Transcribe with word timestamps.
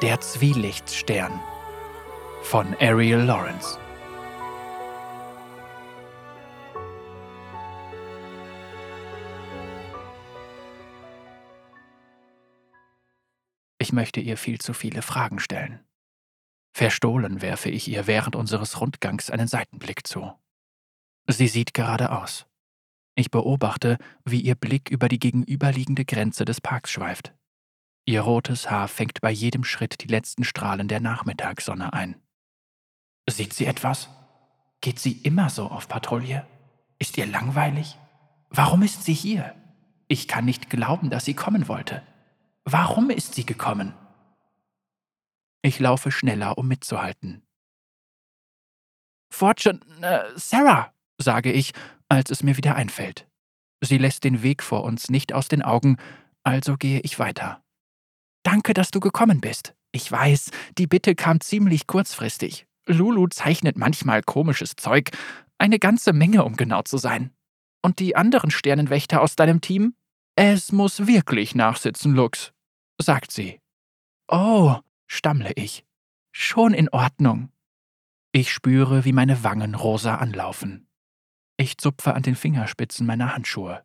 Der 0.00 0.20
Zwielichtstern 0.20 1.40
von 2.42 2.72
Ariel 2.78 3.18
Lawrence. 3.18 3.80
Ich 13.78 13.92
möchte 13.92 14.20
ihr 14.20 14.36
viel 14.36 14.60
zu 14.60 14.72
viele 14.72 15.02
Fragen 15.02 15.40
stellen. 15.40 15.80
Verstohlen 16.72 17.42
werfe 17.42 17.68
ich 17.68 17.88
ihr 17.88 18.06
während 18.06 18.36
unseres 18.36 18.80
Rundgangs 18.80 19.30
einen 19.30 19.48
Seitenblick 19.48 20.06
zu. 20.06 20.32
Sie 21.26 21.48
sieht 21.48 21.74
geradeaus. 21.74 22.46
Ich 23.16 23.32
beobachte, 23.32 23.98
wie 24.24 24.42
ihr 24.42 24.54
Blick 24.54 24.90
über 24.90 25.08
die 25.08 25.18
gegenüberliegende 25.18 26.04
Grenze 26.04 26.44
des 26.44 26.60
Parks 26.60 26.92
schweift. 26.92 27.34
Ihr 28.08 28.22
rotes 28.22 28.70
Haar 28.70 28.88
fängt 28.88 29.20
bei 29.20 29.30
jedem 29.30 29.64
Schritt 29.64 30.02
die 30.02 30.06
letzten 30.06 30.42
Strahlen 30.42 30.88
der 30.88 30.98
Nachmittagssonne 30.98 31.92
ein. 31.92 32.16
Sieht 33.28 33.52
sie 33.52 33.66
etwas? 33.66 34.08
Geht 34.80 34.98
sie 34.98 35.12
immer 35.12 35.50
so 35.50 35.66
auf 35.66 35.88
Patrouille? 35.88 36.46
Ist 36.98 37.18
ihr 37.18 37.26
langweilig? 37.26 37.98
Warum 38.48 38.80
ist 38.82 39.04
sie 39.04 39.12
hier? 39.12 39.54
Ich 40.06 40.26
kann 40.26 40.46
nicht 40.46 40.70
glauben, 40.70 41.10
dass 41.10 41.26
sie 41.26 41.34
kommen 41.34 41.68
wollte. 41.68 42.02
Warum 42.64 43.10
ist 43.10 43.34
sie 43.34 43.44
gekommen? 43.44 43.92
Ich 45.60 45.78
laufe 45.78 46.10
schneller, 46.10 46.56
um 46.56 46.66
mitzuhalten. 46.66 47.42
Fortune, 49.28 49.80
äh, 50.00 50.30
Sarah, 50.34 50.94
sage 51.18 51.52
ich, 51.52 51.74
als 52.08 52.30
es 52.30 52.42
mir 52.42 52.56
wieder 52.56 52.74
einfällt. 52.74 53.28
Sie 53.82 53.98
lässt 53.98 54.24
den 54.24 54.42
Weg 54.42 54.62
vor 54.62 54.84
uns 54.84 55.10
nicht 55.10 55.34
aus 55.34 55.48
den 55.48 55.60
Augen, 55.60 55.98
also 56.42 56.78
gehe 56.78 57.00
ich 57.00 57.18
weiter. 57.18 57.62
Danke, 58.42 58.74
dass 58.74 58.90
du 58.90 59.00
gekommen 59.00 59.40
bist. 59.40 59.74
Ich 59.92 60.10
weiß, 60.10 60.50
die 60.76 60.86
Bitte 60.86 61.14
kam 61.14 61.40
ziemlich 61.40 61.86
kurzfristig. 61.86 62.66
Lulu 62.86 63.26
zeichnet 63.28 63.76
manchmal 63.76 64.22
komisches 64.22 64.76
Zeug, 64.76 65.10
eine 65.58 65.78
ganze 65.78 66.12
Menge, 66.12 66.44
um 66.44 66.56
genau 66.56 66.82
zu 66.82 66.98
sein. 66.98 67.32
Und 67.82 67.98
die 67.98 68.16
anderen 68.16 68.50
Sternenwächter 68.50 69.20
aus 69.20 69.36
deinem 69.36 69.60
Team? 69.60 69.94
Es 70.36 70.72
muss 70.72 71.06
wirklich 71.06 71.54
nachsitzen, 71.54 72.14
Lux, 72.14 72.52
sagt 73.00 73.32
sie. 73.32 73.60
Oh, 74.28 74.76
stammle 75.06 75.52
ich. 75.56 75.84
Schon 76.32 76.74
in 76.74 76.88
Ordnung. 76.90 77.50
Ich 78.30 78.52
spüre, 78.52 79.04
wie 79.04 79.12
meine 79.12 79.42
Wangen 79.42 79.74
rosa 79.74 80.16
anlaufen. 80.16 80.86
Ich 81.56 81.78
zupfe 81.78 82.14
an 82.14 82.22
den 82.22 82.36
Fingerspitzen 82.36 83.06
meiner 83.06 83.34
Handschuhe. 83.34 83.84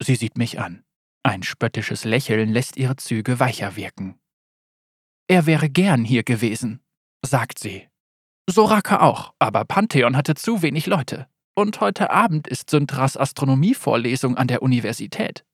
Sie 0.00 0.14
sieht 0.14 0.38
mich 0.38 0.60
an. 0.60 0.85
Ein 1.26 1.42
spöttisches 1.42 2.04
Lächeln 2.04 2.52
lässt 2.52 2.76
ihre 2.76 2.94
Züge 2.94 3.40
weicher 3.40 3.74
wirken. 3.74 4.16
Er 5.26 5.44
wäre 5.44 5.68
gern 5.68 6.04
hier 6.04 6.22
gewesen, 6.22 6.80
sagt 7.20 7.58
sie. 7.58 7.88
Soraka 8.48 9.00
auch, 9.00 9.34
aber 9.40 9.64
Pantheon 9.64 10.16
hatte 10.16 10.36
zu 10.36 10.62
wenig 10.62 10.86
Leute. 10.86 11.26
Und 11.56 11.80
heute 11.80 12.10
Abend 12.10 12.46
ist 12.46 12.70
Syntras 12.70 13.16
Astronomievorlesung 13.16 14.36
an 14.36 14.46
der 14.46 14.62
Universität. 14.62 15.44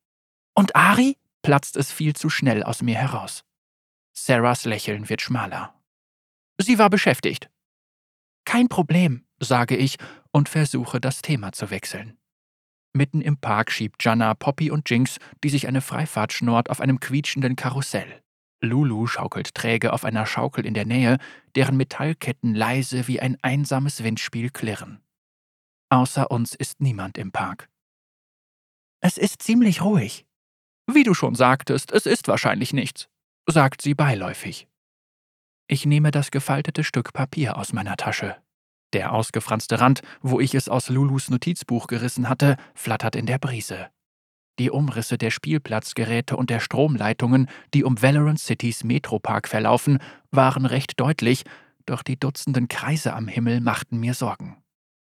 Und 0.54 0.76
Ari? 0.76 1.16
platzt 1.40 1.78
es 1.78 1.90
viel 1.90 2.14
zu 2.14 2.28
schnell 2.28 2.62
aus 2.62 2.82
mir 2.82 2.96
heraus. 2.96 3.42
Sarahs 4.12 4.66
Lächeln 4.66 5.08
wird 5.08 5.22
schmaler. 5.22 5.74
Sie 6.58 6.78
war 6.78 6.90
beschäftigt. 6.90 7.48
Kein 8.44 8.68
Problem, 8.68 9.24
sage 9.40 9.76
ich 9.76 9.96
und 10.32 10.50
versuche, 10.50 11.00
das 11.00 11.22
Thema 11.22 11.52
zu 11.52 11.70
wechseln. 11.70 12.18
Mitten 12.94 13.22
im 13.22 13.38
Park 13.38 13.70
schiebt 13.70 14.04
Jana, 14.04 14.34
Poppy 14.34 14.70
und 14.70 14.88
Jinx, 14.90 15.18
die 15.42 15.48
sich 15.48 15.66
eine 15.66 15.80
Freifahrt 15.80 16.32
schnort, 16.32 16.68
auf 16.68 16.80
einem 16.80 17.00
quietschenden 17.00 17.56
Karussell. 17.56 18.22
Lulu 18.60 19.06
schaukelt 19.06 19.54
träge 19.54 19.92
auf 19.92 20.04
einer 20.04 20.26
Schaukel 20.26 20.66
in 20.66 20.74
der 20.74 20.84
Nähe, 20.84 21.18
deren 21.56 21.76
Metallketten 21.76 22.54
leise 22.54 23.08
wie 23.08 23.20
ein 23.20 23.36
einsames 23.42 24.02
Windspiel 24.02 24.50
klirren. 24.50 25.00
Außer 25.90 26.30
uns 26.30 26.54
ist 26.54 26.80
niemand 26.80 27.18
im 27.18 27.32
Park. 27.32 27.68
Es 29.00 29.18
ist 29.18 29.42
ziemlich 29.42 29.82
ruhig. 29.82 30.26
Wie 30.86 31.02
du 31.02 31.14
schon 31.14 31.34
sagtest, 31.34 31.92
es 31.92 32.06
ist 32.06 32.28
wahrscheinlich 32.28 32.72
nichts, 32.72 33.08
sagt 33.46 33.82
sie 33.82 33.94
beiläufig. 33.94 34.68
Ich 35.66 35.86
nehme 35.86 36.10
das 36.10 36.30
gefaltete 36.30 36.84
Stück 36.84 37.12
Papier 37.12 37.56
aus 37.56 37.72
meiner 37.72 37.96
Tasche. 37.96 38.36
Der 38.92 39.12
ausgefranste 39.12 39.80
Rand, 39.80 40.02
wo 40.20 40.38
ich 40.40 40.54
es 40.54 40.68
aus 40.68 40.88
Lulus 40.88 41.30
Notizbuch 41.30 41.86
gerissen 41.86 42.28
hatte, 42.28 42.56
flattert 42.74 43.16
in 43.16 43.26
der 43.26 43.38
Brise. 43.38 43.88
Die 44.58 44.70
Umrisse 44.70 45.16
der 45.16 45.30
Spielplatzgeräte 45.30 46.36
und 46.36 46.50
der 46.50 46.60
Stromleitungen, 46.60 47.48
die 47.72 47.84
um 47.84 48.00
Valorant 48.00 48.38
Citys 48.38 48.84
Metropark 48.84 49.48
verlaufen, 49.48 49.98
waren 50.30 50.66
recht 50.66 51.00
deutlich, 51.00 51.44
doch 51.86 52.02
die 52.02 52.20
dutzenden 52.20 52.68
Kreise 52.68 53.14
am 53.14 53.28
Himmel 53.28 53.60
machten 53.60 53.98
mir 53.98 54.14
Sorgen. 54.14 54.62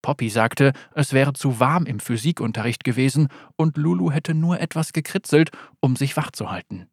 Poppy 0.03 0.29
sagte, 0.29 0.73
es 0.94 1.13
wäre 1.13 1.33
zu 1.33 1.59
warm 1.59 1.85
im 1.85 2.00
Physikunterricht 2.00 2.83
gewesen 2.83 3.29
und 3.56 3.78
Lulu 3.78 4.12
hätte 4.12 4.33
nur 4.33 4.59
etwas 4.59 4.94
gekritzelt, 4.94 5.50
um 5.79 5.95
sich 5.95 6.16
wach 6.16 6.31
zu 6.31 6.51
halten. 6.51 6.88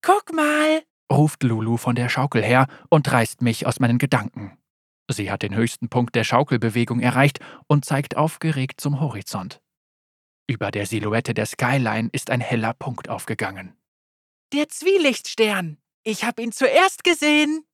Guck 0.00 0.32
mal, 0.32 0.82
ruft 1.12 1.42
Lulu 1.42 1.76
von 1.76 1.96
der 1.96 2.08
Schaukel 2.08 2.42
her 2.42 2.68
und 2.88 3.10
reißt 3.10 3.42
mich 3.42 3.66
aus 3.66 3.80
meinen 3.80 3.98
Gedanken. 3.98 4.56
Sie 5.08 5.30
hat 5.30 5.42
den 5.42 5.54
höchsten 5.54 5.88
Punkt 5.88 6.14
der 6.14 6.24
Schaukelbewegung 6.24 7.00
erreicht 7.00 7.40
und 7.68 7.84
zeigt 7.84 8.16
aufgeregt 8.16 8.80
zum 8.80 9.00
Horizont. 9.00 9.60
Über 10.48 10.70
der 10.70 10.86
Silhouette 10.86 11.34
der 11.34 11.46
Skyline 11.46 12.08
ist 12.12 12.30
ein 12.30 12.40
heller 12.40 12.74
Punkt 12.74 13.08
aufgegangen. 13.08 13.76
Der 14.52 14.68
Zwielichtstern! 14.68 15.78
Ich 16.04 16.24
hab 16.24 16.38
ihn 16.38 16.52
zuerst 16.52 17.02
gesehen! 17.02 17.64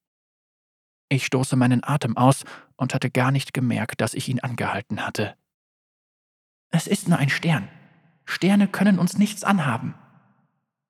Ich 1.11 1.27
stoße 1.27 1.57
meinen 1.57 1.85
Atem 1.85 2.17
aus 2.17 2.45
und 2.77 2.95
hatte 2.95 3.11
gar 3.11 3.31
nicht 3.31 3.53
gemerkt, 3.53 4.01
dass 4.01 4.15
ich 4.15 4.29
ihn 4.29 4.41
angehalten 4.41 5.05
hatte. 5.05 5.37
Es 6.71 6.87
ist 6.87 7.09
nur 7.09 7.19
ein 7.19 7.29
Stern. 7.29 7.69
Sterne 8.25 8.69
können 8.69 8.99
uns 8.99 9.19
nichts 9.19 9.45
anhaben. 9.45 9.95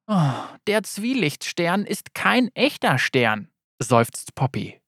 Oh, 0.06 0.32
der 0.66 0.82
Zwielichtstern 0.82 1.84
ist 1.84 2.14
kein 2.14 2.54
echter 2.54 2.98
Stern, 2.98 3.48
seufzt 3.81 4.34
Poppy. 4.34 4.81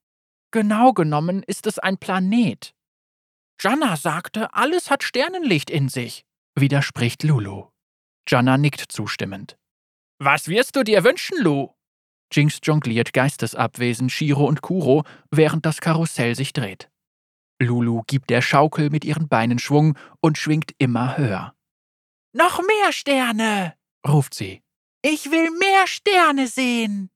Genau 0.55 0.93
genommen 0.93 1.43
ist 1.43 1.67
es 1.67 1.81
ein 1.81 1.99
Planet. 1.99 2.77
Janna 3.61 3.97
sagte, 3.97 4.55
alles 4.55 4.89
hat 4.89 5.03
Sternenlicht 5.03 5.69
in 5.69 5.89
sich, 5.89 6.25
widerspricht 6.55 7.25
Lulu. 7.25 7.71
Janna 8.29 8.57
nickt 8.57 8.93
zustimmend. 8.93 9.57
Was 10.21 10.47
wirst 10.47 10.77
du 10.77 10.85
dir 10.85 11.03
wünschen, 11.03 11.43
Lu? 11.43 11.71
Jinx 12.33 12.61
jongliert 12.63 13.13
geistesabwesend 13.13 14.13
Shiro 14.13 14.45
und 14.45 14.63
Kuro, 14.63 15.03
während 15.33 15.67
das 15.67 15.81
Karussell 15.81 16.37
sich 16.37 16.53
dreht. 16.53 16.89
Lulu 17.61 18.03
gibt 18.07 18.31
der 18.31 18.41
Schaukel 18.41 18.91
mit 18.91 19.05
ihren 19.05 19.27
Beinen 19.27 19.59
Schwung 19.59 19.99
und 20.21 20.39
schwingt 20.39 20.71
immer 20.79 21.19
höher. 21.19 21.53
Noch 22.33 22.61
mehr 22.61 22.93
Sterne, 22.93 23.75
ruft 24.07 24.35
sie. 24.35 24.63
Ich 25.03 25.33
will 25.33 25.51
mehr 25.51 25.89
Sterne 25.89 26.47
sehen. 26.47 27.11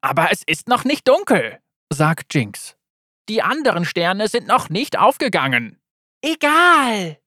Aber 0.00 0.32
es 0.32 0.42
ist 0.44 0.66
noch 0.66 0.82
nicht 0.82 1.06
dunkel, 1.06 1.60
sagt 1.88 2.34
Jinx. 2.34 2.76
Die 3.28 3.42
anderen 3.42 3.84
Sterne 3.84 4.28
sind 4.28 4.46
noch 4.46 4.70
nicht 4.70 4.98
aufgegangen. 4.98 5.78
Egal. 6.22 7.18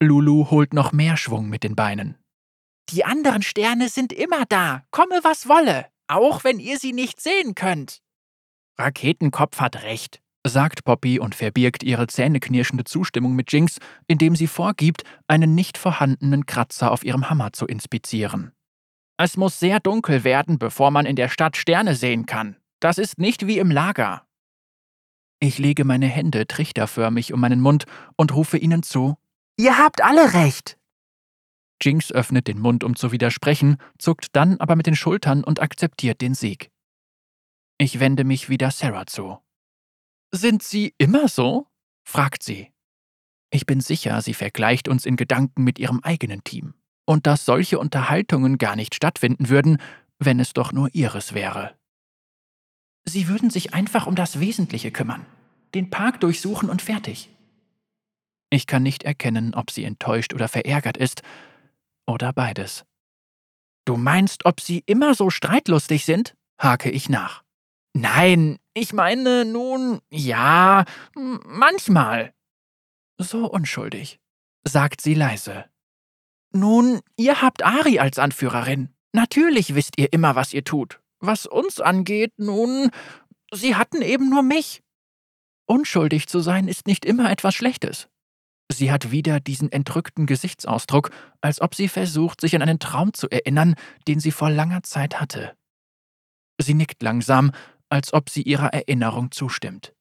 Lulu 0.00 0.50
holt 0.50 0.72
noch 0.72 0.92
mehr 0.92 1.16
Schwung 1.16 1.48
mit 1.48 1.64
den 1.64 1.76
Beinen. 1.76 2.18
Die 2.90 3.04
anderen 3.04 3.42
Sterne 3.42 3.88
sind 3.88 4.12
immer 4.12 4.44
da, 4.48 4.84
komme 4.90 5.20
was 5.22 5.48
wolle, 5.48 5.86
auch 6.08 6.44
wenn 6.44 6.58
ihr 6.58 6.78
sie 6.78 6.92
nicht 6.92 7.20
sehen 7.20 7.54
könnt. 7.54 8.00
Raketenkopf 8.78 9.60
hat 9.60 9.82
recht, 9.82 10.20
sagt 10.46 10.84
Poppy 10.84 11.18
und 11.18 11.34
verbirgt 11.34 11.82
ihre 11.82 12.06
zähneknirschende 12.06 12.84
Zustimmung 12.84 13.34
mit 13.34 13.52
Jinx, 13.52 13.78
indem 14.06 14.34
sie 14.34 14.46
vorgibt, 14.46 15.04
einen 15.28 15.54
nicht 15.54 15.78
vorhandenen 15.78 16.46
Kratzer 16.46 16.90
auf 16.90 17.04
ihrem 17.04 17.30
Hammer 17.30 17.52
zu 17.52 17.66
inspizieren. 17.66 18.52
Es 19.18 19.36
muss 19.36 19.60
sehr 19.60 19.78
dunkel 19.78 20.24
werden, 20.24 20.58
bevor 20.58 20.90
man 20.90 21.06
in 21.06 21.16
der 21.16 21.28
Stadt 21.28 21.56
Sterne 21.56 21.94
sehen 21.94 22.26
kann. 22.26 22.56
Das 22.80 22.98
ist 22.98 23.18
nicht 23.18 23.46
wie 23.46 23.58
im 23.58 23.70
Lager. 23.70 24.26
Ich 25.42 25.58
lege 25.58 25.84
meine 25.84 26.06
Hände 26.06 26.46
trichterförmig 26.46 27.32
um 27.32 27.40
meinen 27.40 27.60
Mund 27.60 27.86
und 28.14 28.32
rufe 28.32 28.58
ihnen 28.58 28.84
zu 28.84 29.16
Ihr 29.56 29.76
habt 29.76 30.00
alle 30.00 30.34
recht. 30.34 30.78
Jinx 31.82 32.12
öffnet 32.12 32.46
den 32.46 32.60
Mund, 32.60 32.84
um 32.84 32.94
zu 32.94 33.10
widersprechen, 33.10 33.78
zuckt 33.98 34.36
dann 34.36 34.60
aber 34.60 34.76
mit 34.76 34.86
den 34.86 34.94
Schultern 34.94 35.42
und 35.42 35.60
akzeptiert 35.60 36.20
den 36.20 36.34
Sieg. 36.34 36.70
Ich 37.76 37.98
wende 37.98 38.22
mich 38.22 38.50
wieder 38.50 38.70
Sarah 38.70 39.06
zu. 39.06 39.36
Sind 40.30 40.62
Sie 40.62 40.94
immer 40.96 41.26
so? 41.26 41.66
fragt 42.04 42.44
sie. 42.44 42.70
Ich 43.50 43.66
bin 43.66 43.80
sicher, 43.80 44.22
sie 44.22 44.34
vergleicht 44.34 44.86
uns 44.86 45.04
in 45.04 45.16
Gedanken 45.16 45.64
mit 45.64 45.80
ihrem 45.80 45.98
eigenen 46.04 46.44
Team. 46.44 46.74
Und 47.04 47.26
dass 47.26 47.44
solche 47.44 47.80
Unterhaltungen 47.80 48.58
gar 48.58 48.76
nicht 48.76 48.94
stattfinden 48.94 49.48
würden, 49.48 49.78
wenn 50.20 50.38
es 50.38 50.52
doch 50.52 50.70
nur 50.70 50.88
ihres 50.94 51.34
wäre. 51.34 51.74
Sie 53.04 53.28
würden 53.28 53.50
sich 53.50 53.74
einfach 53.74 54.06
um 54.06 54.14
das 54.14 54.40
Wesentliche 54.40 54.90
kümmern, 54.90 55.26
den 55.74 55.90
Park 55.90 56.20
durchsuchen 56.20 56.70
und 56.70 56.82
fertig. 56.82 57.28
Ich 58.50 58.66
kann 58.66 58.82
nicht 58.82 59.02
erkennen, 59.02 59.54
ob 59.54 59.70
sie 59.70 59.84
enttäuscht 59.84 60.34
oder 60.34 60.48
verärgert 60.48 60.96
ist, 60.96 61.22
oder 62.06 62.32
beides. 62.32 62.84
Du 63.84 63.96
meinst, 63.96 64.44
ob 64.44 64.60
sie 64.60 64.82
immer 64.86 65.14
so 65.14 65.30
streitlustig 65.30 66.04
sind? 66.04 66.36
hake 66.58 66.90
ich 66.90 67.08
nach. 67.08 67.42
Nein, 67.94 68.58
ich 68.74 68.92
meine 68.92 69.44
nun, 69.44 70.00
ja, 70.10 70.84
manchmal. 71.14 72.32
So 73.18 73.50
unschuldig, 73.50 74.20
sagt 74.64 75.00
sie 75.00 75.14
leise. 75.14 75.66
Nun, 76.52 77.00
ihr 77.16 77.42
habt 77.42 77.64
Ari 77.64 77.98
als 77.98 78.18
Anführerin. 78.18 78.90
Natürlich 79.12 79.74
wisst 79.74 79.98
ihr 79.98 80.12
immer, 80.12 80.36
was 80.36 80.52
ihr 80.52 80.64
tut. 80.64 81.01
Was 81.22 81.46
uns 81.46 81.80
angeht, 81.80 82.32
nun, 82.36 82.90
sie 83.52 83.76
hatten 83.76 84.02
eben 84.02 84.28
nur 84.28 84.42
mich. 84.42 84.82
Unschuldig 85.66 86.26
zu 86.26 86.40
sein 86.40 86.66
ist 86.66 86.88
nicht 86.88 87.04
immer 87.04 87.30
etwas 87.30 87.54
Schlechtes. 87.54 88.08
Sie 88.72 88.90
hat 88.90 89.12
wieder 89.12 89.38
diesen 89.38 89.70
entrückten 89.70 90.26
Gesichtsausdruck, 90.26 91.10
als 91.40 91.60
ob 91.60 91.76
sie 91.76 91.86
versucht, 91.86 92.40
sich 92.40 92.56
an 92.56 92.62
einen 92.62 92.80
Traum 92.80 93.14
zu 93.14 93.30
erinnern, 93.30 93.76
den 94.08 94.18
sie 94.18 94.32
vor 94.32 94.50
langer 94.50 94.82
Zeit 94.82 95.20
hatte. 95.20 95.56
Sie 96.60 96.74
nickt 96.74 97.02
langsam, 97.02 97.52
als 97.88 98.12
ob 98.12 98.28
sie 98.28 98.42
ihrer 98.42 98.72
Erinnerung 98.72 99.30
zustimmt. 99.30 99.94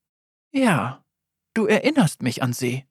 Ja, 0.51 1.03
du 1.53 1.67
erinnerst 1.67 2.23
mich 2.23 2.41
an 2.41 2.53
sie. 2.53 2.85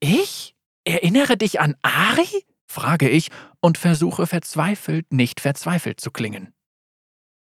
Ich? 0.00 0.56
Erinnere 0.84 1.36
dich 1.36 1.60
an 1.60 1.76
Ari? 1.82 2.44
frage 2.66 3.08
ich 3.08 3.30
und 3.60 3.78
versuche 3.78 4.26
verzweifelt, 4.26 5.12
nicht 5.12 5.40
verzweifelt 5.40 6.00
zu 6.00 6.10
klingen. 6.10 6.52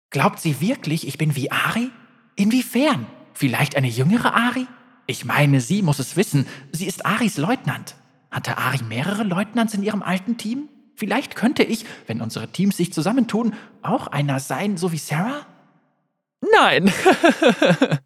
Glaubt 0.09 0.39
sie 0.39 0.59
wirklich, 0.59 1.07
ich 1.07 1.17
bin 1.17 1.35
wie 1.35 1.51
Ari? 1.51 1.91
Inwiefern? 2.35 3.05
Vielleicht 3.33 3.75
eine 3.75 3.87
jüngere 3.87 4.33
Ari? 4.33 4.67
Ich 5.05 5.25
meine, 5.25 5.61
sie 5.61 5.81
muss 5.81 5.99
es 5.99 6.15
wissen. 6.15 6.47
Sie 6.71 6.87
ist 6.87 7.05
Aris 7.05 7.37
Leutnant. 7.37 7.95
Hatte 8.31 8.57
Ari 8.57 8.83
mehrere 8.83 9.23
Leutnants 9.23 9.73
in 9.73 9.83
ihrem 9.83 10.03
alten 10.03 10.37
Team? 10.37 10.69
Vielleicht 10.95 11.35
könnte 11.35 11.63
ich, 11.63 11.85
wenn 12.07 12.21
unsere 12.21 12.49
Teams 12.49 12.77
sich 12.77 12.91
zusammentun, 12.91 13.53
auch 13.81 14.07
einer 14.07 14.39
sein, 14.39 14.77
so 14.77 14.91
wie 14.91 14.97
Sarah? 14.97 15.45
Nein! 16.53 16.91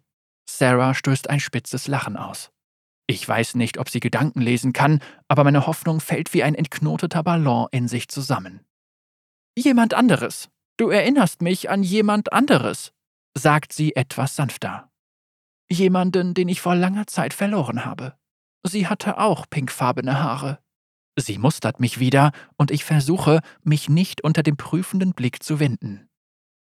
Sarah 0.48 0.94
stößt 0.94 1.28
ein 1.30 1.40
spitzes 1.40 1.88
Lachen 1.88 2.16
aus. 2.16 2.50
Ich 3.06 3.26
weiß 3.26 3.56
nicht, 3.56 3.78
ob 3.78 3.90
sie 3.90 4.00
Gedanken 4.00 4.40
lesen 4.40 4.72
kann, 4.72 5.00
aber 5.28 5.44
meine 5.44 5.66
Hoffnung 5.66 6.00
fällt 6.00 6.32
wie 6.32 6.42
ein 6.42 6.54
entknoteter 6.54 7.22
Ballon 7.22 7.68
in 7.70 7.88
sich 7.88 8.08
zusammen. 8.08 8.60
Jemand 9.56 9.94
anderes. 9.94 10.48
Du 10.76 10.88
erinnerst 10.90 11.40
mich 11.40 11.70
an 11.70 11.82
jemand 11.82 12.32
anderes, 12.32 12.92
sagt 13.34 13.72
sie 13.72 13.94
etwas 13.94 14.34
sanfter. 14.34 14.90
Jemanden, 15.70 16.34
den 16.34 16.48
ich 16.48 16.60
vor 16.60 16.74
langer 16.74 17.06
Zeit 17.06 17.32
verloren 17.32 17.84
habe. 17.84 18.16
Sie 18.64 18.88
hatte 18.88 19.18
auch 19.18 19.48
pinkfarbene 19.48 20.20
Haare. 20.20 20.58
Sie 21.16 21.38
mustert 21.38 21.78
mich 21.78 22.00
wieder, 22.00 22.32
und 22.56 22.70
ich 22.70 22.84
versuche, 22.84 23.40
mich 23.62 23.88
nicht 23.88 24.24
unter 24.24 24.42
dem 24.42 24.56
prüfenden 24.56 25.12
Blick 25.12 25.42
zu 25.42 25.60
winden. 25.60 26.08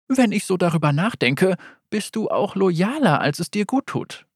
Wenn 0.07 0.31
ich 0.31 0.45
so 0.45 0.57
darüber 0.57 0.93
nachdenke, 0.93 1.57
bist 1.89 2.15
du 2.15 2.29
auch 2.29 2.55
loyaler, 2.55 3.19
als 3.19 3.39
es 3.39 3.49
dir 3.49 3.65
gut 3.65 3.87
tut. 3.87 4.27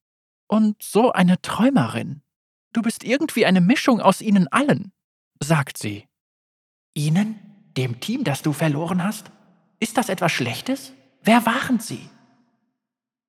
Und 0.48 0.82
so 0.82 1.12
eine 1.12 1.42
Träumerin. 1.42 2.24
Du 2.74 2.82
bist 2.82 3.04
irgendwie 3.04 3.46
eine 3.46 3.62
Mischung 3.62 4.02
aus 4.02 4.22
ihnen 4.22 4.48
allen, 4.48 4.92
sagt 5.40 5.78
sie. 5.78 6.08
Ihnen? 6.94 7.40
Dem 7.78 8.02
Team, 8.02 8.26
das 8.26 8.42
du 8.42 8.52
verloren 8.52 9.02
hast? 9.02 9.32
Ist 9.82 9.98
das 9.98 10.10
etwas 10.10 10.32
Schlechtes? 10.32 10.94
Wer 11.24 11.46
waren 11.48 11.80
sie? 11.80 12.08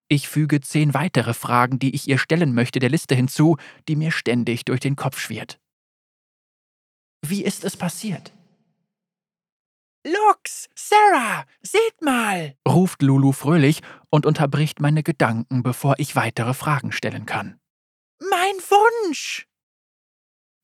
Ich 0.09 0.29
füge 0.29 0.61
zehn 0.61 0.93
weitere 0.93 1.33
Fragen, 1.33 1.79
die 1.79 1.95
ich 1.95 2.07
ihr 2.07 2.19
stellen 2.19 2.55
möchte, 2.55 2.79
der 2.79 2.91
Liste 2.91 3.15
hinzu, 3.15 3.57
die 3.89 3.97
mir 3.97 4.11
ständig 4.11 4.67
durch 4.67 4.81
den 4.81 4.95
Kopf 4.95 5.19
schwirrt. 5.19 5.59
Wie 7.25 7.43
ist 7.43 7.65
es 7.65 7.79
passiert? 7.79 8.35
Lux, 10.05 10.69
Sarah, 10.75 11.47
seht 11.63 12.03
mal, 12.03 12.55
ruft 12.69 13.01
Lulu 13.01 13.33
fröhlich 13.33 13.81
und 14.11 14.27
unterbricht 14.27 14.79
meine 14.79 15.03
Gedanken, 15.03 15.63
bevor 15.63 15.95
ich 15.99 16.17
weitere 16.17 16.53
Fragen 16.53 16.93
stellen 16.93 17.25
kann. 17.25 17.59
Mein 18.19 18.57
Wunsch! 18.69 19.47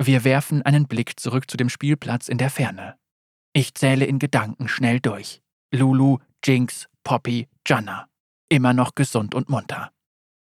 Wir 0.03 0.25
werfen 0.25 0.61
einen 0.63 0.87
Blick 0.87 1.19
zurück 1.19 1.51
zu 1.51 1.57
dem 1.57 1.71
Spielplatz 1.71 2.29
in 2.29 2.37
der 2.37 2.51
Ferne. 2.51 2.99
Ich 3.55 3.75
zähle 3.75 4.05
in 4.05 4.19
Gedanken 4.19 4.69
schnell 4.69 5.01
durch. 5.01 5.41
Lulu, 5.73 6.19
Jinx, 6.45 6.89
Poppy, 7.05 7.49
Janna. 7.67 8.09
Immer 8.49 8.73
noch 8.73 8.95
gesund 8.95 9.35
und 9.35 9.51
munter. 9.51 9.93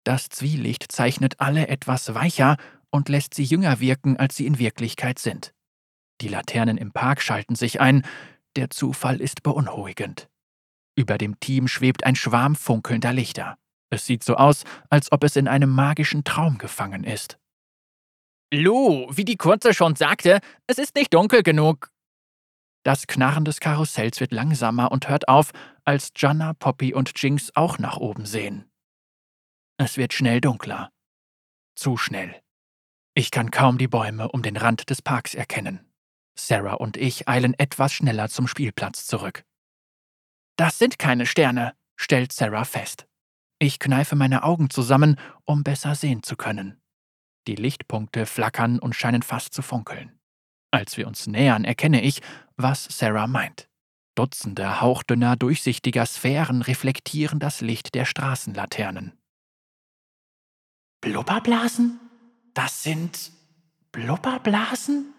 Das 0.04 0.28
Zwielicht 0.28 0.92
zeichnet 0.92 1.40
alle 1.40 1.68
etwas 1.68 2.14
weicher 2.14 2.56
und 2.90 3.08
lässt 3.08 3.34
sie 3.34 3.44
jünger 3.44 3.80
wirken, 3.80 4.16
als 4.16 4.36
sie 4.36 4.46
in 4.46 4.58
Wirklichkeit 4.58 5.18
sind. 5.18 5.52
Die 6.20 6.28
Laternen 6.28 6.76
im 6.76 6.92
Park 6.92 7.22
schalten 7.22 7.56
sich 7.56 7.80
ein, 7.80 8.06
der 8.56 8.70
Zufall 8.70 9.20
ist 9.20 9.42
beunruhigend. 9.42 10.28
Über 10.96 11.18
dem 11.18 11.40
Team 11.40 11.66
schwebt 11.66 12.04
ein 12.04 12.16
Schwarm 12.16 12.54
funkelnder 12.54 13.12
Lichter. 13.12 13.56
Es 13.90 14.06
sieht 14.06 14.22
so 14.22 14.36
aus, 14.36 14.64
als 14.88 15.10
ob 15.10 15.24
es 15.24 15.34
in 15.36 15.48
einem 15.48 15.70
magischen 15.70 16.24
Traum 16.24 16.58
gefangen 16.58 17.04
ist. 17.04 17.38
Lou, 18.52 19.06
wie 19.10 19.24
die 19.24 19.36
Kurze 19.36 19.74
schon 19.74 19.96
sagte, 19.96 20.40
es 20.66 20.78
ist 20.78 20.94
nicht 20.94 21.14
dunkel 21.14 21.42
genug. 21.42 21.90
Das 22.82 23.06
Knarren 23.06 23.44
des 23.44 23.60
Karussells 23.60 24.20
wird 24.20 24.32
langsamer 24.32 24.90
und 24.90 25.08
hört 25.08 25.28
auf, 25.28 25.52
als 25.84 26.12
Janna, 26.16 26.54
Poppy 26.54 26.94
und 26.94 27.12
Jinx 27.20 27.50
auch 27.54 27.78
nach 27.78 27.98
oben 27.98 28.24
sehen. 28.24 28.70
Es 29.76 29.96
wird 29.96 30.14
schnell 30.14 30.40
dunkler. 30.40 30.90
Zu 31.74 31.96
schnell. 31.96 32.40
Ich 33.14 33.30
kann 33.30 33.50
kaum 33.50 33.76
die 33.76 33.88
Bäume 33.88 34.28
um 34.28 34.42
den 34.42 34.56
Rand 34.56 34.88
des 34.88 35.02
Parks 35.02 35.34
erkennen. 35.34 35.80
Sarah 36.34 36.74
und 36.74 36.96
ich 36.96 37.28
eilen 37.28 37.58
etwas 37.58 37.92
schneller 37.92 38.28
zum 38.28 38.46
Spielplatz 38.46 39.06
zurück. 39.06 39.44
Das 40.56 40.78
sind 40.78 40.98
keine 40.98 41.26
Sterne, 41.26 41.74
stellt 41.96 42.32
Sarah 42.32 42.64
fest. 42.64 43.06
Ich 43.58 43.78
kneife 43.78 44.16
meine 44.16 44.42
Augen 44.42 44.70
zusammen, 44.70 45.16
um 45.44 45.64
besser 45.64 45.94
sehen 45.94 46.22
zu 46.22 46.36
können. 46.36 46.80
Die 47.46 47.56
Lichtpunkte 47.56 48.26
flackern 48.26 48.78
und 48.78 48.94
scheinen 48.94 49.22
fast 49.22 49.52
zu 49.52 49.60
funkeln. 49.60 50.18
Als 50.70 50.96
wir 50.96 51.06
uns 51.06 51.26
nähern, 51.26 51.64
erkenne 51.64 52.00
ich, 52.02 52.20
was 52.62 52.84
Sarah 52.84 53.26
meint. 53.26 53.68
Dutzende 54.14 54.80
hauchdünner, 54.80 55.36
durchsichtiger 55.36 56.04
Sphären 56.06 56.62
reflektieren 56.62 57.38
das 57.38 57.60
Licht 57.60 57.94
der 57.94 58.04
Straßenlaternen. 58.04 59.18
Blubberblasen? 61.00 61.98
Das 62.54 62.82
sind 62.82 63.32
Blubberblasen? 63.92 65.14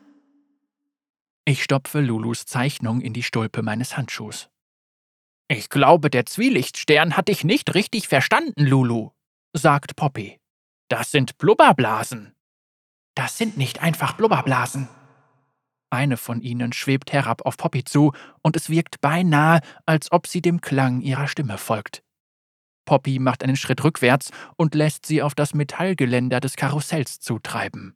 Ich 1.46 1.64
stopfe 1.64 2.02
Lulus 2.02 2.46
Zeichnung 2.46 3.02
in 3.02 3.14
die 3.14 3.24
Stulpe 3.24 3.64
meines 3.64 3.98
Handschuhs. 3.98 4.50
Ich 5.48 5.70
glaube, 5.70 6.10
der 6.10 6.26
Zwielichtstern 6.26 7.18
hat 7.18 7.28
dich 7.28 7.44
nicht 7.44 7.74
richtig 7.74 8.08
verstanden, 8.08 8.66
Lulu, 8.66 9.12
sagt 9.54 9.96
Poppy. 9.96 10.40
Das 10.88 11.12
sind 11.12 11.38
Blubberblasen. 11.38 12.36
Das 13.16 13.38
sind 13.38 13.58
nicht 13.58 13.82
einfach 13.82 14.14
Blubberblasen. 14.14 14.88
Eine 15.92 16.16
von 16.16 16.42
ihnen 16.42 16.72
schwebt 16.72 17.12
herab 17.12 17.46
auf 17.46 17.58
Poppy 17.58 17.84
zu, 17.84 18.14
und 18.42 18.56
es 18.56 18.70
wirkt 18.70 19.02
beinahe, 19.02 19.60
als 19.86 20.12
ob 20.12 20.26
sie 20.26 20.42
dem 20.42 20.62
Klang 20.62 21.02
ihrer 21.02 21.28
Stimme 21.28 21.58
folgt. 21.58 22.02
Poppy 22.86 23.20
macht 23.20 23.44
einen 23.44 23.58
Schritt 23.58 23.84
rückwärts 23.84 24.32
und 24.56 24.74
lässt 24.74 25.06
sie 25.06 25.22
auf 25.22 25.36
das 25.36 25.54
Metallgeländer 25.54 26.40
des 26.40 26.56
Karussells 26.56 27.20
zutreiben. 27.20 27.96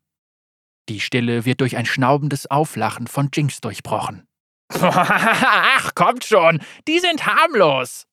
Die 0.89 0.99
Stille 0.99 1.45
wird 1.45 1.61
durch 1.61 1.77
ein 1.77 1.85
schnaubendes 1.85 2.51
Auflachen 2.51 3.07
von 3.07 3.29
Jinx 3.33 3.61
durchbrochen. 3.61 4.27
Ach, 4.73 5.95
kommt 5.95 6.25
schon, 6.25 6.61
die 6.87 6.99
sind 6.99 7.25
harmlos. 7.25 8.05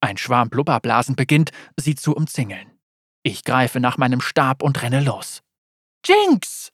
Ein 0.00 0.16
Schwarm 0.16 0.48
Blubberblasen 0.48 1.14
beginnt, 1.14 1.52
sie 1.76 1.94
zu 1.94 2.16
umzingeln. 2.16 2.72
Ich 3.22 3.44
greife 3.44 3.80
nach 3.80 3.98
meinem 3.98 4.22
Stab 4.22 4.62
und 4.62 4.80
renne 4.82 5.00
los. 5.00 5.42
Jinx! 6.06 6.72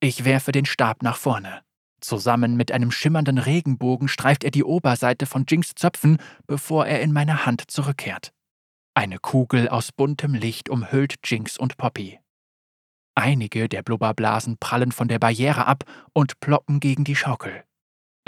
Ich 0.00 0.24
werfe 0.24 0.52
den 0.52 0.64
Stab 0.64 1.02
nach 1.02 1.16
vorne. 1.16 1.62
Zusammen 2.00 2.56
mit 2.56 2.70
einem 2.72 2.90
schimmernden 2.90 3.38
Regenbogen 3.38 4.08
streift 4.08 4.44
er 4.44 4.50
die 4.50 4.64
Oberseite 4.64 5.26
von 5.26 5.44
Jinx 5.48 5.74
Zöpfen, 5.74 6.18
bevor 6.46 6.86
er 6.86 7.00
in 7.00 7.12
meine 7.12 7.44
Hand 7.44 7.70
zurückkehrt. 7.70 8.32
Eine 8.94 9.18
Kugel 9.18 9.68
aus 9.68 9.92
buntem 9.92 10.34
Licht 10.34 10.68
umhüllt 10.68 11.16
Jinx 11.24 11.58
und 11.58 11.76
Poppy. 11.76 12.18
Einige 13.14 13.68
der 13.68 13.82
Blubberblasen 13.82 14.58
prallen 14.58 14.92
von 14.92 15.08
der 15.08 15.18
Barriere 15.18 15.66
ab 15.66 15.84
und 16.12 16.38
ploppen 16.40 16.78
gegen 16.78 17.04
die 17.04 17.16
Schaukel. 17.16 17.64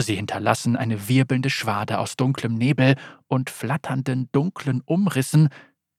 Sie 0.01 0.17
hinterlassen 0.17 0.77
eine 0.77 1.09
wirbelnde 1.09 1.51
Schwade 1.51 1.99
aus 1.99 2.17
dunklem 2.17 2.55
Nebel 2.55 2.97
und 3.29 3.51
flatternden, 3.51 4.29
dunklen 4.33 4.81
Umrissen, 4.85 5.49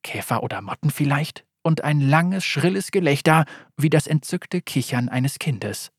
Käfer 0.03 0.43
oder 0.43 0.61
Motten 0.61 0.89
vielleicht, 0.89 1.45
und 1.63 1.83
ein 1.83 2.01
langes, 2.01 2.43
schrilles 2.43 2.91
Gelächter 2.91 3.45
wie 3.77 3.89
das 3.89 4.07
entzückte 4.07 4.61
Kichern 4.61 5.09
eines 5.09 5.39
Kindes. 5.39 5.91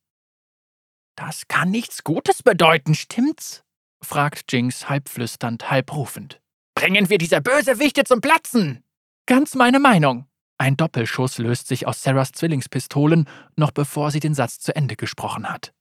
Das 1.17 1.49
kann 1.49 1.71
nichts 1.71 2.05
Gutes 2.05 2.43
bedeuten, 2.43 2.95
stimmt's? 2.95 3.63
fragt 4.03 4.53
Jinx 4.53 4.89
halb 4.89 5.09
flüsternd, 5.09 5.71
halb 5.71 5.93
rufend. 5.93 6.41
Bringen 6.75 7.09
wir 7.09 7.19
diese 7.19 7.41
Bösewichte 7.41 8.05
zum 8.05 8.21
Platzen! 8.21 8.83
Ganz 9.27 9.55
meine 9.55 9.79
Meinung, 9.79 10.27
ein 10.63 10.77
Doppelschuss 10.77 11.39
löst 11.39 11.67
sich 11.67 11.89
aus 11.89 12.05
Sarahs 12.05 12.31
Zwillingspistolen, 12.31 13.29
noch 13.57 13.73
bevor 13.73 14.13
sie 14.13 14.21
den 14.21 14.33
Satz 14.33 14.61
zu 14.61 14.77
Ende 14.77 14.95
gesprochen 14.95 15.49
hat. 15.49 15.73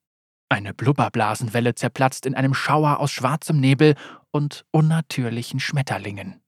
Eine 0.49 0.73
Blubberblasenwelle 0.73 1.75
zerplatzt 1.75 2.25
in 2.25 2.33
einem 2.33 2.55
Schauer 2.55 2.99
aus 2.99 3.11
schwarzem 3.11 3.59
Nebel 3.59 3.93
und 4.31 4.65
unnatürlichen 4.71 5.59
Schmetterlingen. 5.59 6.41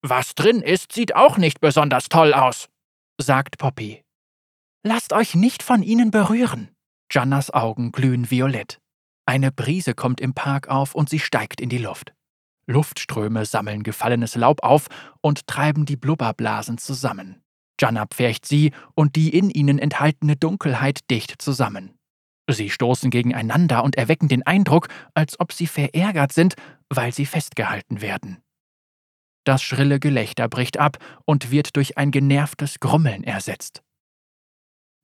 Was 0.00 0.34
drin 0.34 0.62
ist, 0.62 0.92
sieht 0.92 1.14
auch 1.14 1.36
nicht 1.36 1.60
besonders 1.60 2.08
toll 2.08 2.32
aus, 2.32 2.70
sagt 3.20 3.58
Poppy. 3.58 4.02
Lasst 4.82 5.12
euch 5.12 5.34
nicht 5.34 5.62
von 5.62 5.82
ihnen 5.82 6.10
berühren. 6.10 6.73
Jannas 7.14 7.52
Augen 7.54 7.92
glühen 7.92 8.28
violett. 8.28 8.80
Eine 9.24 9.52
Brise 9.52 9.94
kommt 9.94 10.20
im 10.20 10.34
Park 10.34 10.66
auf 10.66 10.96
und 10.96 11.08
sie 11.08 11.20
steigt 11.20 11.60
in 11.60 11.68
die 11.68 11.78
Luft. 11.78 12.12
Luftströme 12.66 13.44
sammeln 13.46 13.84
gefallenes 13.84 14.34
Laub 14.34 14.64
auf 14.64 14.88
und 15.20 15.46
treiben 15.46 15.86
die 15.86 15.96
Blubberblasen 15.96 16.76
zusammen. 16.76 17.40
Janna 17.80 18.06
pfercht 18.06 18.46
sie 18.46 18.72
und 18.96 19.14
die 19.14 19.36
in 19.36 19.48
ihnen 19.48 19.78
enthaltene 19.78 20.34
Dunkelheit 20.34 21.08
dicht 21.08 21.40
zusammen. 21.40 21.94
Sie 22.50 22.68
stoßen 22.68 23.10
gegeneinander 23.10 23.84
und 23.84 23.96
erwecken 23.96 24.26
den 24.26 24.44
Eindruck, 24.44 24.88
als 25.14 25.38
ob 25.38 25.52
sie 25.52 25.68
verärgert 25.68 26.32
sind, 26.32 26.56
weil 26.88 27.14
sie 27.14 27.26
festgehalten 27.26 28.00
werden. 28.00 28.42
Das 29.44 29.62
schrille 29.62 30.00
Gelächter 30.00 30.48
bricht 30.48 30.78
ab 30.78 30.96
und 31.26 31.52
wird 31.52 31.76
durch 31.76 31.96
ein 31.96 32.10
genervtes 32.10 32.80
Grummeln 32.80 33.22
ersetzt. 33.22 33.84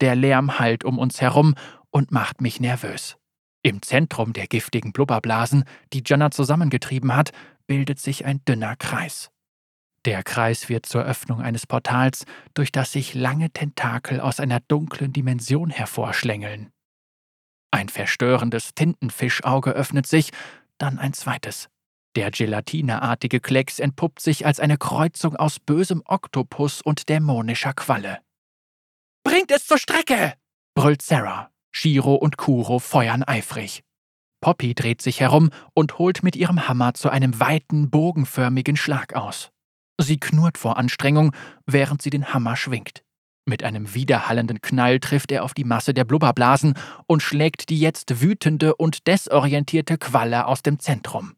Der 0.00 0.16
Lärm 0.16 0.58
hallt 0.58 0.84
um 0.84 0.98
uns 0.98 1.20
herum 1.20 1.54
und 1.90 2.10
macht 2.10 2.40
mich 2.40 2.60
nervös. 2.60 3.16
Im 3.62 3.82
Zentrum 3.82 4.32
der 4.32 4.46
giftigen 4.46 4.92
Blubberblasen, 4.92 5.64
die 5.92 6.02
Janna 6.04 6.30
zusammengetrieben 6.30 7.14
hat, 7.14 7.32
bildet 7.66 8.00
sich 8.00 8.24
ein 8.24 8.42
dünner 8.46 8.76
Kreis. 8.76 9.30
Der 10.06 10.22
Kreis 10.22 10.70
wird 10.70 10.86
zur 10.86 11.04
Öffnung 11.04 11.42
eines 11.42 11.66
Portals, 11.66 12.24
durch 12.54 12.72
das 12.72 12.92
sich 12.92 13.12
lange 13.12 13.50
Tentakel 13.50 14.20
aus 14.20 14.40
einer 14.40 14.60
dunklen 14.60 15.12
Dimension 15.12 15.68
hervorschlängeln. 15.68 16.70
Ein 17.70 17.90
verstörendes 17.90 18.74
Tintenfischauge 18.74 19.72
öffnet 19.72 20.06
sich, 20.06 20.30
dann 20.78 20.98
ein 20.98 21.12
zweites. 21.12 21.68
Der 22.16 22.30
gelatineartige 22.30 23.40
Klecks 23.40 23.78
entpuppt 23.78 24.20
sich 24.20 24.46
als 24.46 24.58
eine 24.58 24.78
Kreuzung 24.78 25.36
aus 25.36 25.60
bösem 25.60 26.02
Oktopus 26.06 26.80
und 26.82 27.08
dämonischer 27.08 27.74
Qualle. 27.74 28.18
Bringt 29.22 29.50
es 29.52 29.66
zur 29.66 29.78
Strecke! 29.78 30.34
brüllt 30.74 31.02
Sarah. 31.02 31.50
Shiro 31.72 32.14
und 32.14 32.36
Kuro 32.36 32.78
feuern 32.78 33.22
eifrig. 33.22 33.82
Poppy 34.40 34.74
dreht 34.74 35.02
sich 35.02 35.20
herum 35.20 35.50
und 35.74 35.98
holt 35.98 36.22
mit 36.22 36.34
ihrem 36.34 36.66
Hammer 36.66 36.94
zu 36.94 37.10
einem 37.10 37.38
weiten, 37.40 37.90
bogenförmigen 37.90 38.76
Schlag 38.76 39.14
aus. 39.14 39.50
Sie 40.00 40.18
knurrt 40.18 40.56
vor 40.56 40.78
Anstrengung, 40.78 41.32
während 41.66 42.00
sie 42.00 42.10
den 42.10 42.32
Hammer 42.32 42.56
schwingt. 42.56 43.02
Mit 43.46 43.64
einem 43.64 43.94
widerhallenden 43.94 44.60
Knall 44.60 45.00
trifft 45.00 45.32
er 45.32 45.44
auf 45.44 45.54
die 45.54 45.64
Masse 45.64 45.92
der 45.92 46.04
Blubberblasen 46.04 46.74
und 47.06 47.22
schlägt 47.22 47.68
die 47.68 47.78
jetzt 47.78 48.22
wütende 48.22 48.76
und 48.76 49.06
desorientierte 49.06 49.98
Qualle 49.98 50.46
aus 50.46 50.62
dem 50.62 50.78
Zentrum. 50.78 51.34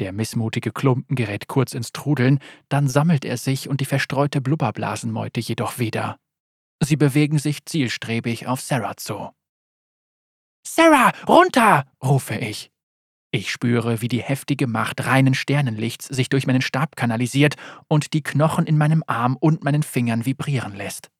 Der 0.00 0.12
missmutige 0.12 0.72
Klumpen 0.72 1.14
gerät 1.14 1.48
kurz 1.48 1.74
ins 1.74 1.92
Trudeln, 1.92 2.38
dann 2.68 2.88
sammelt 2.88 3.24
er 3.24 3.36
sich 3.36 3.68
und 3.68 3.80
die 3.80 3.84
verstreute 3.84 4.40
Blubberblasenmeute 4.40 5.40
jedoch 5.40 5.78
wieder. 5.78 6.16
Sie 6.80 6.96
bewegen 6.96 7.38
sich 7.38 7.64
zielstrebig 7.66 8.46
auf 8.46 8.60
Sarah 8.60 8.96
zu. 8.96 9.30
Sarah, 10.64 11.12
runter! 11.26 11.84
rufe 12.02 12.36
ich. 12.36 12.70
Ich 13.34 13.50
spüre, 13.50 14.02
wie 14.02 14.08
die 14.08 14.22
heftige 14.22 14.66
Macht 14.66 15.06
reinen 15.06 15.34
Sternenlichts 15.34 16.06
sich 16.06 16.28
durch 16.28 16.46
meinen 16.46 16.60
Stab 16.60 16.96
kanalisiert 16.96 17.56
und 17.88 18.12
die 18.12 18.22
Knochen 18.22 18.66
in 18.66 18.76
meinem 18.76 19.02
Arm 19.06 19.36
und 19.40 19.64
meinen 19.64 19.82
Fingern 19.82 20.26
vibrieren 20.26 20.74
lässt. 20.76 21.10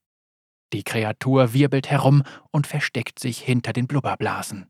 Die 0.75 0.84
Kreatur 0.84 1.54
wirbelt 1.54 1.90
herum 1.90 2.22
und 2.50 2.66
versteckt 2.66 3.18
sich 3.18 3.38
hinter 3.38 3.72
den 3.72 3.87
Blubberblasen. 3.87 4.66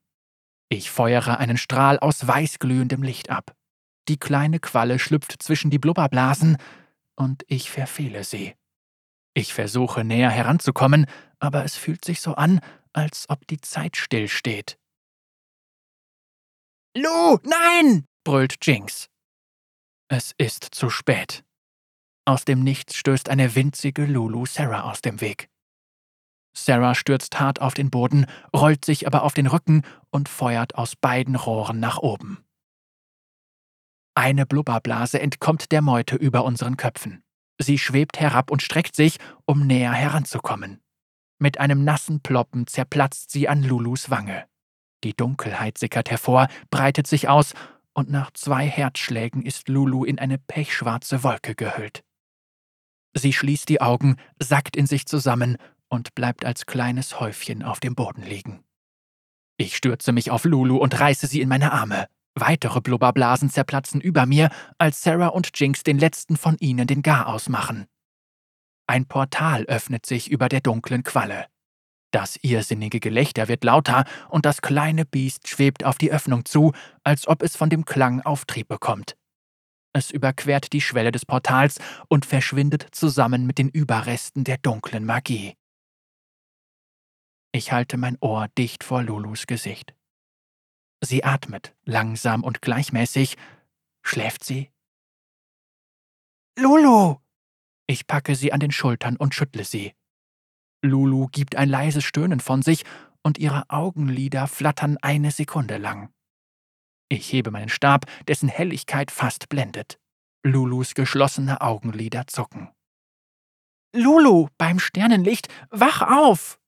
Ich 0.68 0.90
feuere 0.90 1.38
einen 1.38 1.58
Strahl 1.58 1.98
aus 1.98 2.26
weißglühendem 2.26 3.02
Licht 3.02 3.30
ab. 3.30 3.54
Die 4.08 4.18
kleine 4.18 4.58
Qualle 4.58 4.98
schlüpft 4.98 5.42
zwischen 5.42 5.70
die 5.70 5.78
Blubberblasen 5.78 6.56
und 7.16 7.44
ich 7.46 7.70
verfehle 7.70 8.24
sie. 8.24 8.54
Ich 9.34 9.52
versuche 9.52 10.04
näher 10.04 10.30
heranzukommen, 10.30 11.06
aber 11.38 11.64
es 11.64 11.76
fühlt 11.76 12.04
sich 12.04 12.20
so 12.20 12.34
an, 12.34 12.60
als 12.92 13.28
ob 13.28 13.46
die 13.46 13.60
Zeit 13.60 13.96
stillsteht. 13.96 14.78
Lu, 16.96 17.38
nein! 17.42 18.06
brüllt 18.24 18.56
Jinx. 18.64 19.08
Es 20.08 20.32
ist 20.36 20.64
zu 20.74 20.90
spät. 20.90 21.42
Aus 22.24 22.44
dem 22.44 22.62
Nichts 22.62 22.96
stößt 22.96 23.28
eine 23.28 23.54
winzige 23.54 24.04
Lulu 24.04 24.46
Sarah 24.46 24.90
aus 24.90 25.00
dem 25.00 25.20
Weg. 25.20 25.48
Sarah 26.54 26.94
stürzt 26.94 27.40
hart 27.40 27.60
auf 27.60 27.74
den 27.74 27.90
Boden, 27.90 28.26
rollt 28.54 28.84
sich 28.84 29.06
aber 29.06 29.22
auf 29.22 29.32
den 29.32 29.46
Rücken 29.46 29.82
und 30.10 30.28
feuert 30.28 30.74
aus 30.74 30.94
beiden 30.96 31.34
Rohren 31.34 31.80
nach 31.80 31.98
oben. 31.98 32.44
Eine 34.14 34.44
Blubberblase 34.44 35.18
entkommt 35.18 35.72
der 35.72 35.80
Meute 35.80 36.16
über 36.16 36.44
unseren 36.44 36.76
Köpfen. 36.76 37.24
Sie 37.58 37.78
schwebt 37.78 38.20
herab 38.20 38.50
und 38.50 38.60
streckt 38.60 38.94
sich, 38.94 39.18
um 39.46 39.66
näher 39.66 39.92
heranzukommen. 39.92 40.81
Mit 41.42 41.58
einem 41.58 41.82
nassen 41.82 42.20
Ploppen 42.20 42.68
zerplatzt 42.68 43.32
sie 43.32 43.48
an 43.48 43.64
Lulus 43.64 44.10
Wange. 44.10 44.44
Die 45.02 45.12
Dunkelheit 45.12 45.76
sickert 45.76 46.08
hervor, 46.08 46.46
breitet 46.70 47.08
sich 47.08 47.28
aus, 47.28 47.54
und 47.94 48.08
nach 48.12 48.30
zwei 48.30 48.64
Herzschlägen 48.64 49.42
ist 49.42 49.68
Lulu 49.68 50.04
in 50.04 50.20
eine 50.20 50.38
pechschwarze 50.38 51.24
Wolke 51.24 51.56
gehüllt. 51.56 52.04
Sie 53.14 53.32
schließt 53.32 53.68
die 53.68 53.80
Augen, 53.80 54.18
sackt 54.40 54.76
in 54.76 54.86
sich 54.86 55.04
zusammen 55.06 55.56
und 55.88 56.14
bleibt 56.14 56.44
als 56.44 56.64
kleines 56.64 57.18
Häufchen 57.18 57.64
auf 57.64 57.80
dem 57.80 57.96
Boden 57.96 58.22
liegen. 58.22 58.62
Ich 59.56 59.76
stürze 59.76 60.12
mich 60.12 60.30
auf 60.30 60.44
Lulu 60.44 60.76
und 60.76 61.00
reiße 61.00 61.26
sie 61.26 61.40
in 61.40 61.48
meine 61.48 61.72
Arme. 61.72 62.06
Weitere 62.36 62.80
Blubberblasen 62.80 63.50
zerplatzen 63.50 64.00
über 64.00 64.26
mir, 64.26 64.48
als 64.78 65.02
Sarah 65.02 65.26
und 65.26 65.50
Jinx 65.58 65.82
den 65.82 65.98
letzten 65.98 66.36
von 66.36 66.56
ihnen 66.60 66.86
den 66.86 67.02
Garaus 67.02 67.48
machen. 67.48 67.88
Ein 68.86 69.06
Portal 69.06 69.64
öffnet 69.64 70.06
sich 70.06 70.30
über 70.30 70.48
der 70.48 70.60
dunklen 70.60 71.02
Qualle. 71.02 71.46
Das 72.12 72.38
irrsinnige 72.42 73.00
Gelächter 73.00 73.48
wird 73.48 73.64
lauter 73.64 74.04
und 74.28 74.44
das 74.44 74.60
kleine 74.60 75.06
Biest 75.06 75.48
schwebt 75.48 75.84
auf 75.84 75.96
die 75.96 76.12
Öffnung 76.12 76.44
zu, 76.44 76.72
als 77.04 77.26
ob 77.26 77.42
es 77.42 77.56
von 77.56 77.70
dem 77.70 77.86
Klang 77.86 78.20
Auftrieb 78.20 78.68
bekommt. 78.68 79.16
Es 79.94 80.10
überquert 80.10 80.72
die 80.72 80.80
Schwelle 80.80 81.12
des 81.12 81.24
Portals 81.24 81.78
und 82.08 82.26
verschwindet 82.26 82.86
zusammen 82.92 83.46
mit 83.46 83.58
den 83.58 83.68
Überresten 83.68 84.44
der 84.44 84.58
dunklen 84.58 85.04
Magie. 85.04 85.54
Ich 87.52 87.72
halte 87.72 87.98
mein 87.98 88.16
Ohr 88.20 88.48
dicht 88.56 88.84
vor 88.84 89.02
Lulus 89.02 89.46
Gesicht. 89.46 89.94
Sie 91.02 91.24
atmet, 91.24 91.74
langsam 91.84 92.44
und 92.44 92.62
gleichmäßig. 92.62 93.36
Schläft 94.02 94.44
sie? 94.44 94.70
Lulu! 96.58 97.18
Ich 97.86 98.06
packe 98.06 98.34
sie 98.34 98.52
an 98.52 98.60
den 98.60 98.72
Schultern 98.72 99.16
und 99.16 99.34
schüttle 99.34 99.64
sie. 99.64 99.94
Lulu 100.82 101.28
gibt 101.28 101.56
ein 101.56 101.68
leises 101.68 102.04
Stöhnen 102.04 102.40
von 102.40 102.62
sich 102.62 102.84
und 103.22 103.38
ihre 103.38 103.68
Augenlider 103.70 104.48
flattern 104.48 104.98
eine 105.00 105.30
Sekunde 105.30 105.78
lang. 105.78 106.12
Ich 107.08 107.32
hebe 107.32 107.50
meinen 107.50 107.68
Stab, 107.68 108.06
dessen 108.26 108.48
Helligkeit 108.48 109.10
fast 109.10 109.48
blendet. 109.48 109.98
Lulus 110.44 110.94
geschlossene 110.94 111.60
Augenlider 111.60 112.26
zucken. 112.26 112.70
Lulu, 113.94 114.48
beim 114.58 114.78
Sternenlicht, 114.78 115.48
wach 115.70 116.00
auf! 116.02 116.58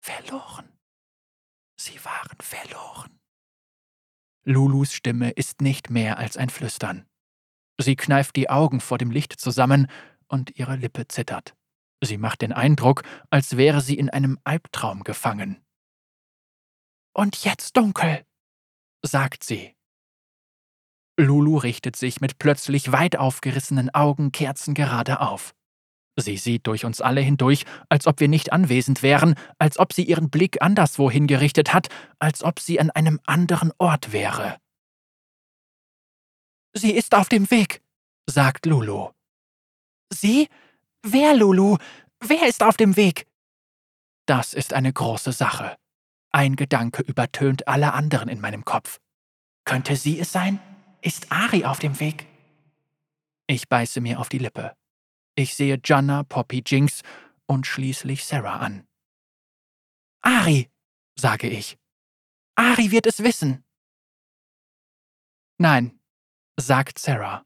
Verloren. 0.00 0.72
Sie 1.78 2.02
waren 2.04 2.38
verloren. 2.40 3.20
Lulus 4.44 4.92
Stimme 4.92 5.30
ist 5.30 5.60
nicht 5.60 5.90
mehr 5.90 6.18
als 6.18 6.36
ein 6.36 6.48
Flüstern. 6.48 7.06
Sie 7.78 7.96
kneift 7.96 8.36
die 8.36 8.48
Augen 8.48 8.80
vor 8.80 8.98
dem 8.98 9.10
Licht 9.10 9.38
zusammen 9.38 9.88
und 10.28 10.58
ihre 10.58 10.76
Lippe 10.76 11.08
zittert. 11.08 11.54
Sie 12.02 12.18
macht 12.18 12.42
den 12.42 12.52
Eindruck, 12.52 13.02
als 13.30 13.56
wäre 13.56 13.80
sie 13.80 13.96
in 13.96 14.10
einem 14.10 14.38
Albtraum 14.44 15.04
gefangen. 15.04 15.64
Und 17.14 17.44
jetzt 17.44 17.76
dunkel, 17.76 18.24
sagt 19.02 19.44
sie. 19.44 19.74
Lulu 21.18 21.56
richtet 21.56 21.96
sich 21.96 22.20
mit 22.20 22.38
plötzlich 22.38 22.92
weit 22.92 23.16
aufgerissenen 23.16 23.94
Augen 23.94 24.32
kerzengerade 24.32 25.20
auf. 25.20 25.54
Sie 26.18 26.36
sieht 26.36 26.66
durch 26.66 26.84
uns 26.84 27.00
alle 27.00 27.20
hindurch, 27.20 27.64
als 27.88 28.06
ob 28.06 28.20
wir 28.20 28.28
nicht 28.28 28.52
anwesend 28.52 29.02
wären, 29.02 29.34
als 29.58 29.78
ob 29.78 29.92
sie 29.92 30.04
ihren 30.04 30.30
Blick 30.30 30.62
anderswohin 30.62 31.26
gerichtet 31.26 31.74
hat, 31.74 31.88
als 32.18 32.42
ob 32.42 32.58
sie 32.58 32.80
an 32.80 32.90
einem 32.90 33.20
anderen 33.24 33.72
Ort 33.78 34.12
wäre. 34.12 34.58
Sie 36.76 36.90
ist 36.90 37.14
auf 37.14 37.30
dem 37.30 37.50
Weg, 37.50 37.80
sagt 38.26 38.66
Lulu. 38.66 39.10
Sie? 40.12 40.48
Wer, 41.02 41.34
Lulu? 41.34 41.78
Wer 42.20 42.46
ist 42.46 42.62
auf 42.62 42.76
dem 42.76 42.96
Weg? 42.96 43.26
Das 44.26 44.52
ist 44.52 44.74
eine 44.74 44.92
große 44.92 45.32
Sache. 45.32 45.78
Ein 46.32 46.54
Gedanke 46.54 47.00
übertönt 47.02 47.66
alle 47.66 47.94
anderen 47.94 48.28
in 48.28 48.42
meinem 48.42 48.66
Kopf. 48.66 49.00
Könnte 49.64 49.96
sie 49.96 50.20
es 50.20 50.32
sein? 50.32 50.60
Ist 51.00 51.32
Ari 51.32 51.64
auf 51.64 51.78
dem 51.78 51.98
Weg? 51.98 52.26
Ich 53.46 53.70
beiße 53.70 54.02
mir 54.02 54.20
auf 54.20 54.28
die 54.28 54.38
Lippe. 54.38 54.76
Ich 55.34 55.54
sehe 55.54 55.80
Janna, 55.82 56.24
Poppy, 56.24 56.62
Jinx 56.66 57.00
und 57.46 57.66
schließlich 57.66 58.26
Sarah 58.26 58.58
an. 58.58 58.86
Ari, 60.20 60.68
sage 61.18 61.48
ich. 61.48 61.78
Ari 62.54 62.90
wird 62.90 63.06
es 63.06 63.22
wissen. 63.22 63.64
Nein, 65.56 65.98
sagt 66.56 66.98
Sarah. 66.98 67.44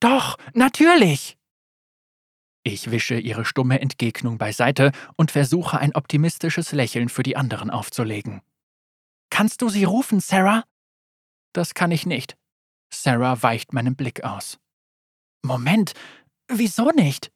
Doch, 0.00 0.36
natürlich! 0.52 1.36
Ich 2.66 2.90
wische 2.90 3.18
ihre 3.18 3.44
stumme 3.44 3.80
Entgegnung 3.80 4.38
beiseite 4.38 4.92
und 5.16 5.30
versuche 5.30 5.78
ein 5.78 5.94
optimistisches 5.94 6.72
Lächeln 6.72 7.10
für 7.10 7.22
die 7.22 7.36
anderen 7.36 7.70
aufzulegen. 7.70 8.40
Kannst 9.30 9.60
du 9.60 9.68
sie 9.68 9.84
rufen, 9.84 10.20
Sarah? 10.20 10.64
Das 11.52 11.74
kann 11.74 11.90
ich 11.90 12.06
nicht. 12.06 12.36
Sarah 12.92 13.42
weicht 13.42 13.72
meinem 13.72 13.96
Blick 13.96 14.24
aus. 14.24 14.58
Moment, 15.42 15.92
wieso 16.48 16.90
nicht? 16.90 17.30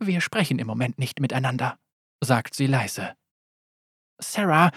Wir 0.00 0.20
sprechen 0.20 0.58
im 0.58 0.66
Moment 0.66 0.98
nicht 0.98 1.20
miteinander, 1.20 1.78
sagt 2.20 2.54
sie 2.54 2.66
leise. 2.66 3.14
Sarah, 4.20 4.72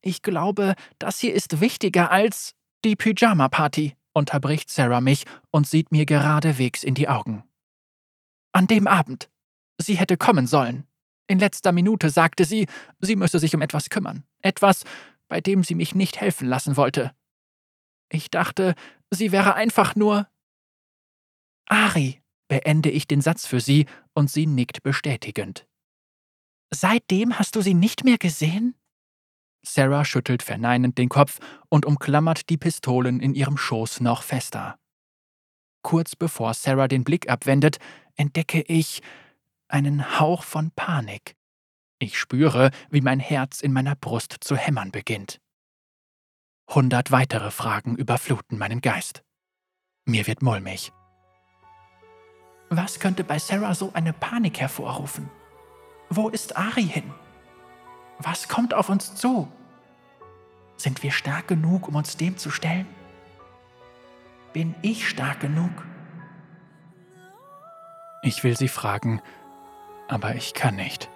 ich 0.00 0.22
glaube, 0.22 0.74
das 0.98 1.18
hier 1.18 1.34
ist 1.34 1.60
wichtiger 1.60 2.10
als 2.10 2.54
die 2.84 2.94
Pyjama-Party, 2.94 3.96
unterbricht 4.14 4.70
Sarah 4.70 5.00
mich 5.00 5.24
und 5.50 5.66
sieht 5.66 5.92
mir 5.92 6.06
geradewegs 6.06 6.82
in 6.82 6.94
die 6.94 7.08
Augen. 7.08 7.44
An 8.52 8.66
dem 8.66 8.86
Abend. 8.86 9.30
Sie 9.78 9.96
hätte 9.96 10.16
kommen 10.16 10.46
sollen. 10.46 10.86
In 11.26 11.38
letzter 11.38 11.72
Minute 11.72 12.10
sagte 12.10 12.44
sie, 12.44 12.66
sie 13.00 13.16
müsse 13.16 13.38
sich 13.38 13.54
um 13.54 13.62
etwas 13.62 13.90
kümmern. 13.90 14.24
Etwas, 14.40 14.84
bei 15.28 15.40
dem 15.40 15.64
sie 15.64 15.74
mich 15.74 15.94
nicht 15.94 16.20
helfen 16.20 16.48
lassen 16.48 16.76
wollte. 16.76 17.14
Ich 18.10 18.30
dachte, 18.30 18.74
sie 19.10 19.32
wäre 19.32 19.54
einfach 19.54 19.96
nur. 19.96 20.28
Ari, 21.66 22.22
beende 22.48 22.90
ich 22.90 23.06
den 23.08 23.20
Satz 23.20 23.46
für 23.46 23.60
sie 23.60 23.86
und 24.12 24.30
sie 24.30 24.46
nickt 24.46 24.82
bestätigend. 24.82 25.66
Seitdem 26.72 27.38
hast 27.38 27.56
du 27.56 27.62
sie 27.62 27.74
nicht 27.74 28.04
mehr 28.04 28.18
gesehen? 28.18 28.74
Sarah 29.64 30.04
schüttelt 30.04 30.42
verneinend 30.42 30.98
den 30.98 31.08
Kopf 31.08 31.38
und 31.68 31.86
umklammert 31.86 32.48
die 32.50 32.56
Pistolen 32.56 33.20
in 33.20 33.34
ihrem 33.34 33.56
Schoß 33.56 34.00
noch 34.00 34.22
fester. 34.22 34.78
Kurz 35.82 36.16
bevor 36.16 36.54
Sarah 36.54 36.88
den 36.88 37.04
Blick 37.04 37.28
abwendet, 37.28 37.78
entdecke 38.16 38.62
ich 38.62 39.02
einen 39.68 40.20
Hauch 40.20 40.42
von 40.42 40.70
Panik. 40.70 41.34
Ich 41.98 42.18
spüre, 42.18 42.70
wie 42.90 43.00
mein 43.00 43.20
Herz 43.20 43.60
in 43.60 43.72
meiner 43.72 43.96
Brust 43.96 44.36
zu 44.40 44.56
hämmern 44.56 44.90
beginnt. 44.90 45.40
Hundert 46.70 47.10
weitere 47.10 47.50
Fragen 47.50 47.96
überfluten 47.96 48.58
meinen 48.58 48.80
Geist. 48.80 49.22
Mir 50.06 50.26
wird 50.26 50.42
mulmig. 50.42 50.92
Was 52.70 52.98
könnte 52.98 53.24
bei 53.24 53.38
Sarah 53.38 53.74
so 53.74 53.92
eine 53.94 54.12
Panik 54.12 54.60
hervorrufen? 54.60 55.30
Wo 56.10 56.28
ist 56.28 56.56
Ari 56.56 56.84
hin? 56.84 57.12
Was 58.18 58.48
kommt 58.48 58.74
auf 58.74 58.88
uns 58.88 59.14
zu? 59.14 59.48
Sind 60.76 61.02
wir 61.02 61.10
stark 61.10 61.48
genug, 61.48 61.88
um 61.88 61.94
uns 61.94 62.16
dem 62.16 62.36
zu 62.36 62.50
stellen? 62.50 62.86
Bin 64.52 64.74
ich 64.82 65.08
stark 65.08 65.40
genug? 65.40 65.70
Ich 68.22 68.42
will 68.44 68.56
sie 68.56 68.68
fragen, 68.68 69.20
aber 70.08 70.34
ich 70.34 70.54
kann 70.54 70.76
nicht. 70.76 71.10